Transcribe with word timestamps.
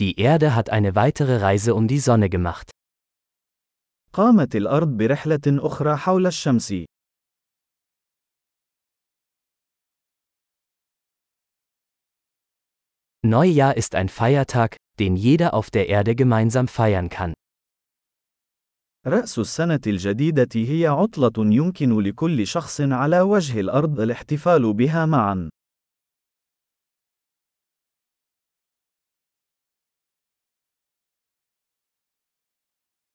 Die 0.00 0.18
Erde 0.18 0.56
hat 0.56 0.70
eine 0.70 0.96
weitere 0.96 1.36
Reise 1.36 1.74
um 1.74 1.86
die 1.86 2.00
Sonne 2.00 2.28
gemacht. 2.28 2.70
قامت 4.12 4.56
الأرض 4.56 4.88
برحلة 4.96 5.40
أخرى 5.46 5.96
حول 5.96 6.26
الشمس. 6.26 6.84
Neujahr 13.22 13.76
ist 13.76 13.94
ein 13.94 14.08
Feiertag, 14.08 14.76
den 14.98 15.16
jeder 15.16 15.54
auf 15.54 15.70
der 15.70 15.88
Erde 15.88 16.14
gemeinsam 16.14 16.68
feiern 16.68 17.08
kann. 17.08 17.32
رأس 19.06 19.38
السنة 19.38 19.80
الجديدة 19.86 20.48
هي 20.54 20.86
عطلة 20.86 21.32
يمكن 21.38 22.00
لكل 22.00 22.46
شخص 22.46 22.80
على 22.80 23.20
وجه 23.20 23.60
الأرض 23.60 24.00
الاحتفال 24.00 24.74
بها 24.74 25.06
معا. 25.06 25.50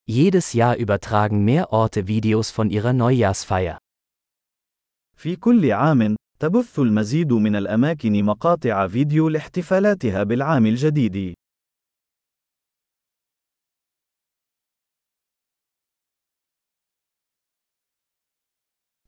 Jedes 0.08 0.52
Jahr 0.52 0.76
übertragen 0.76 1.44
mehr 1.44 1.72
Orte 1.72 2.06
Videos 2.06 2.50
von 2.50 2.68
ihrer 2.70 2.92
Neujahrsfeier. 2.92 3.78
في 5.16 5.36
كل 5.36 5.72
عام، 5.72 6.16
تبث 6.38 6.78
المزيد 6.78 7.32
من 7.32 7.56
الأماكن 7.56 8.24
مقاطع 8.24 8.88
فيديو 8.88 9.28
لاحتفالاتها 9.28 10.22
بالعام 10.22 10.66
الجديد. 10.66 11.34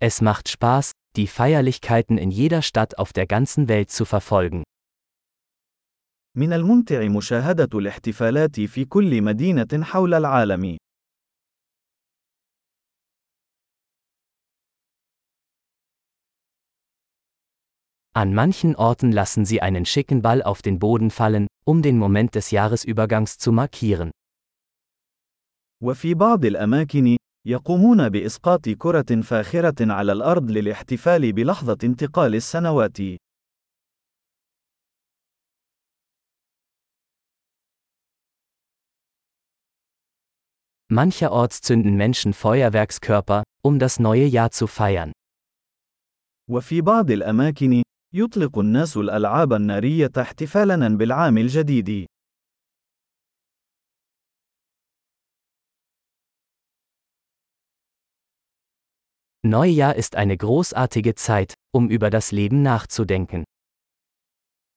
Es 0.01 0.21
macht 0.21 0.49
Spaß, 0.49 0.93
die 1.17 1.27
Feierlichkeiten 1.27 2.19
in 2.19 2.31
jeder 2.31 2.63
Stadt 2.63 2.99
auf 2.99 3.13
der 3.13 3.27
ganzen 3.27 3.69
Welt 3.69 3.91
zu 3.91 4.05
verfolgen. 4.05 4.63
من 6.37 6.53
الممتع 6.53 7.09
مشاهدة 7.09 7.79
الاحتفالات 7.79 8.61
في 8.61 8.85
كل 8.85 9.23
مدينة 9.23 9.85
حول 9.85 10.15
العالم. 10.15 10.77
An 18.15 18.33
manchen 18.33 18.77
Orten 18.77 19.13
lassen 19.13 19.45
sie 19.45 19.61
einen 19.61 19.85
schicken 19.85 20.23
Ball 20.23 20.43
auf 20.43 20.63
den 20.63 20.79
Boden 20.79 21.11
fallen, 21.11 21.47
um 21.67 21.83
den 21.83 21.99
Moment 21.99 22.35
des 22.35 22.51
Jahresübergangs 22.51 23.37
zu 23.39 23.53
markieren. 23.53 24.11
وفي 25.83 26.15
بعض 26.15 26.45
الأماكن، 26.45 27.17
يقومون 27.47 28.09
بإسقاط 28.09 28.69
كرة 28.69 29.21
فاخرة 29.23 29.93
على 29.93 30.13
الأرض 30.13 30.51
للاحتفال 30.51 31.33
بلحظة 31.33 31.79
انتقال 31.85 32.35
السنوات. 32.35 32.99
Mancherorts 40.89 41.61
zünden 41.63 41.97
Menschen 41.97 42.33
Feuerwerkskörper, 42.33 43.43
um 43.63 43.79
das 43.79 43.99
neue 43.99 44.25
Jahr 44.25 44.51
zu 44.51 44.67
feiern. 44.67 45.13
وفي 46.51 46.81
بعض 46.81 47.11
الأماكن، 47.11 47.83
يطلق 48.14 48.60
الناس 48.60 48.98
الألعاب 48.98 49.54
النارية 49.54 50.12
احتفالاً 50.18 50.98
بالعام 50.98 51.38
الجديد. 51.38 52.06
Neujahr 59.44 59.96
ist 59.96 60.16
eine 60.16 60.38
großartige 60.38 61.16
Zeit, 61.16 61.54
um 61.76 61.90
über 61.90 62.10
das 62.10 62.32
Leben 62.32 62.62
nachzudenken. 62.62 63.44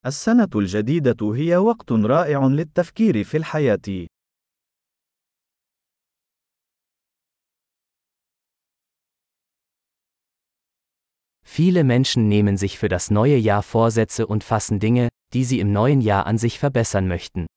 السنة 0.07 0.49
الجديدة 0.55 1.35
هي 1.35 1.57
وقت 1.57 1.93
رائع 1.93 2.47
للتفكير 2.47 3.25
في 3.25 3.37
الحياة. 3.37 4.07
Viele 11.54 11.84
Menschen 11.84 12.28
nehmen 12.28 12.58
sich 12.58 12.78
für 12.78 12.90
das 12.90 13.12
neue 13.12 13.38
Jahr 13.38 13.64
Vorsätze 13.64 14.28
und 14.28 14.44
fassen 14.44 14.80
Dinge, 14.80 15.10
die 15.34 15.44
sie 15.44 15.60
im 15.60 15.72
neuen 15.72 16.02
Jahr 16.02 16.26
an 16.26 16.38
sich 16.38 16.60
verbessern 16.60 17.08
möchten. 17.08 17.48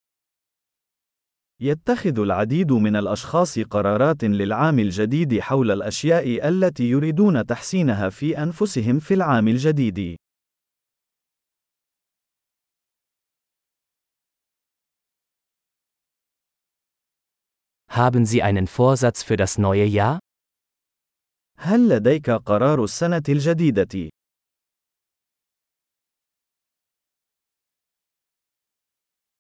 يتخذ 1.61 2.19
العديد 2.19 2.73
من 2.73 2.97
الأشخاص 2.97 3.59
قرارات 3.59 4.25
للعام 4.25 4.79
الجديد 4.79 5.41
حول 5.41 5.71
الأشياء 5.71 6.49
التي 6.49 6.91
يريدون 6.91 7.47
تحسينها 7.47 8.09
في 8.09 8.43
أنفسهم 8.43 8.99
في 8.99 9.15
العام 9.15 9.49
الجديد. 9.49 10.17
Haben 17.89 18.25
Sie 18.25 18.43
einen 18.43 18.67
Vorsatz 18.67 19.23
für 19.23 19.37
das 19.37 19.59
neue 19.59 19.85
Jahr? 19.85 20.19
هل 21.60 21.90
لديك 21.90 22.30
قرار 22.30 22.84
السنة 22.84 23.24
الجديدة؟ 23.30 24.10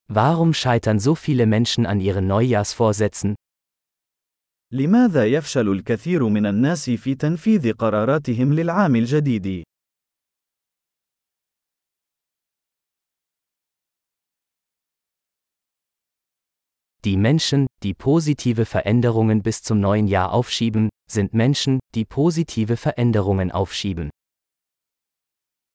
Warum 0.09 0.53
scheitern 0.53 0.99
so 0.99 1.15
viele 1.15 1.45
Menschen 1.45 1.85
an 1.85 1.99
ihren 1.99 2.27
Neujahrsvorsätzen? 2.27 3.35
لماذا 4.73 5.25
يفشل 5.25 5.69
الكثير 5.69 6.29
من 6.29 6.45
الناس 6.45 6.89
في 6.89 7.15
تنفيذ 7.15 7.73
قراراتهم 7.73 8.53
للعام 8.53 8.95
الجديد؟ 8.95 9.63
Die 17.05 17.15
Menschen, 17.15 17.67
die 17.83 17.93
positive 17.93 18.65
Veränderungen 18.65 19.41
bis 19.41 19.61
zum 19.61 19.79
neuen 19.79 20.07
Jahr 20.07 20.33
aufschieben, 20.33 20.89
sind 21.10 21.34
Menschen, 21.34 21.80
die 21.94 22.04
positive 22.04 22.76
Veränderungen 22.76 23.50
aufschieben. 23.50 24.10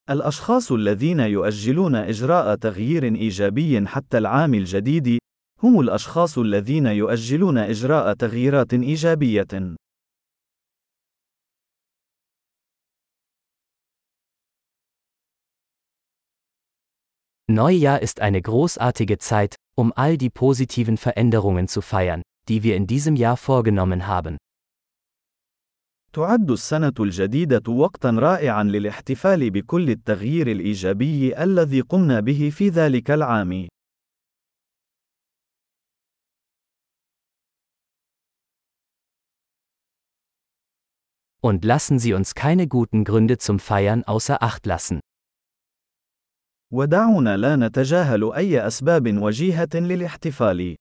الأشخاص 0.09 0.71
الذين 0.71 1.19
يؤجلون 1.19 1.95
إجراء 1.95 2.55
تغيير 2.55 3.03
إيجابي 3.03 3.87
حتى 3.87 4.17
العام 4.17 4.53
الجديد، 4.53 5.19
هم 5.63 5.79
الأشخاص 5.79 6.37
الذين 6.37 6.85
يؤجلون 6.85 7.57
إجراء 7.57 8.13
تغييرات 8.13 8.73
إيجابية. 8.73 9.75
Neujahr 17.49 18.01
ist 18.01 18.19
eine 18.19 18.41
großartige 18.41 19.19
Zeit, 19.19 19.55
um 19.77 19.93
all 19.93 20.17
die 20.17 20.29
positiven 20.29 20.97
Veränderungen 20.97 21.69
zu 21.69 21.81
feiern, 21.81 22.21
die 22.49 22.61
wir 22.63 22.75
in 22.75 22.87
diesem 22.87 23.15
Jahr 23.15 23.37
vorgenommen 23.37 24.05
haben. 24.05 24.37
تعد 26.12 26.50
السنة 26.50 26.92
الجديدة 27.00 27.72
وقتًا 27.72 28.10
رائعًا 28.10 28.64
للاحتفال 28.64 29.50
بكل 29.50 29.90
التغيير 29.90 30.50
الإيجابي 30.50 31.42
الذي 31.42 31.80
قمنا 31.80 32.20
به 32.20 32.50
في 32.50 32.68
ذلك 32.68 33.10
العام. 33.10 33.68
Und 41.44 41.64
lassen 41.64 41.98
Sie 41.98 42.14
uns 42.14 42.34
keine 42.34 42.68
guten 42.68 43.04
Gründe 43.04 43.38
zum 43.38 43.58
Feiern 43.58 44.04
außer 44.04 44.42
Acht 44.42 44.66
lassen. 44.66 45.00
ودعونا 46.72 47.36
لا 47.36 47.56
نتجاهل 47.56 48.32
أي 48.32 48.66
أسباب 48.66 49.22
وجيهة 49.22 49.68
للاحتفال. 49.74 50.76